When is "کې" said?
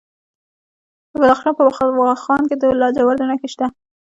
2.49-2.55